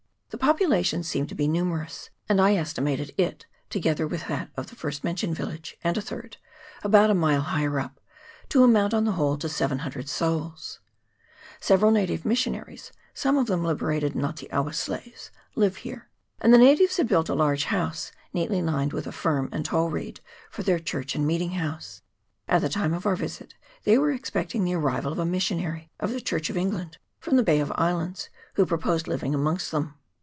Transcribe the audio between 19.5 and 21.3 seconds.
and tall reed, for their church and